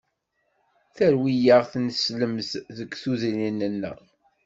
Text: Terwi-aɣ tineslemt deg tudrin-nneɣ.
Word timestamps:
Terwi-aɣ 0.95 1.63
tineslemt 1.71 2.51
deg 2.77 2.89
tudrin-nneɣ. 3.01 3.97